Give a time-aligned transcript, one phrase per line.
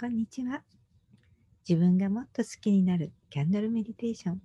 [0.00, 0.62] こんにちは。
[1.68, 4.40] 自分がもっと好きになるキャンドルメディテーション。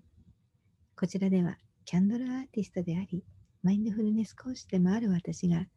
[0.96, 3.24] こちらではキャンドルアーティストであり、
[3.62, 5.68] マインドフルネス講師でもある私が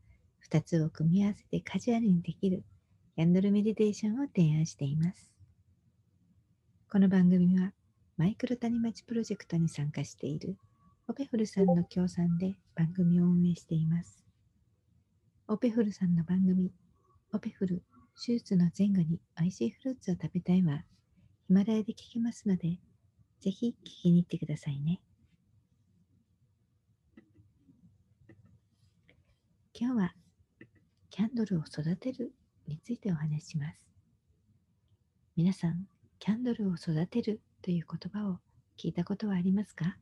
[0.50, 2.64] 2つを組み合わせてカジュアルにできる
[3.16, 5.30] キャンドルメディテーションを提案しています。
[6.90, 7.74] この番組は
[8.16, 10.56] マイクロ谷町プロジェクトに参加している
[11.06, 14.24] オペフルさんの協賛で番組を運営しています。
[15.48, 16.72] オペフルさんの番組、
[17.34, 17.82] オペフル
[18.18, 20.82] 手術の前後に美味しいフルーツを食べたいは
[21.46, 22.78] ヒマラヤで聞けますので、
[23.40, 25.00] ぜひ聞きに行ってくださいね。
[29.78, 30.14] 今日は
[31.10, 32.32] キャンドルを育てる
[32.66, 33.78] についてお話しします。
[35.36, 35.86] 皆さん、
[36.18, 38.38] キャンドルを育てるという言葉を
[38.78, 39.98] 聞いたことはありますか？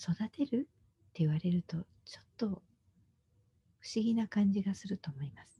[0.00, 0.62] 育てるっ
[1.12, 1.76] て言われると
[2.06, 5.57] ちょっと不思議な感じがすると思います。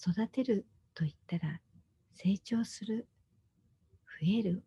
[0.00, 1.60] 育てると言ったら
[2.14, 3.08] 成長する
[4.20, 4.64] 増える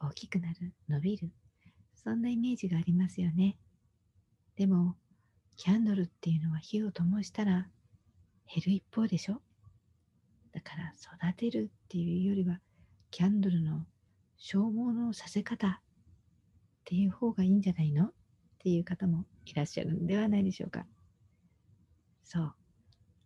[0.00, 1.32] 大きくなる伸びる
[1.94, 3.56] そんなイメージがありますよね。
[4.56, 4.96] でも
[5.56, 7.68] キャンドルっていうのは火を灯したら
[8.52, 9.40] 減る一方でしょ。
[10.52, 10.92] だから
[11.30, 12.58] 育てるっていうよりは
[13.10, 13.86] キャンドルの
[14.36, 15.80] 消耗のさせ方っ
[16.84, 18.06] ていう方がいいんじゃないの？
[18.06, 18.12] っ
[18.58, 20.86] ていう方もいらっしゃるんではないでしょうか。
[22.24, 22.54] そう。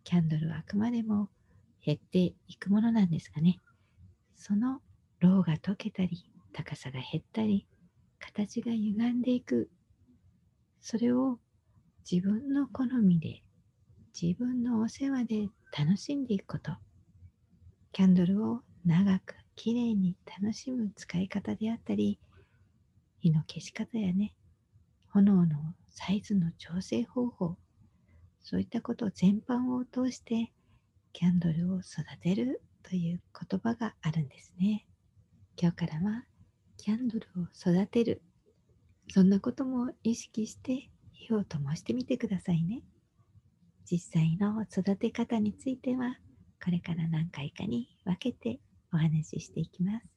[0.03, 1.29] キャンドルはあくまでも
[1.81, 3.59] 減っていくものなんですがね。
[4.35, 4.81] その
[5.19, 7.67] ローが溶けたり高さが減ったり
[8.19, 9.69] 形が歪んでいく。
[10.79, 11.39] それを
[12.09, 13.41] 自分の好みで
[14.19, 16.71] 自分のお世話で楽しんでいくこと。
[17.91, 22.19] キャンドルを長くきれいに楽しむ使い方であったり
[23.19, 24.35] 火の消し方やね
[25.07, 27.57] 炎のサイズの調整方法
[28.43, 30.53] そういったこと全般を通して
[31.19, 34.85] キャンドルを育てるという言葉があるんですね。
[35.59, 36.25] 今日からは
[36.77, 38.21] キャンドルを育てる。
[39.11, 42.83] そんなことも意識して火を灯してみてくださいね。
[43.89, 46.19] 実際の育て方については
[46.63, 48.59] これから何回かに分けて
[48.93, 50.16] お話ししていきます。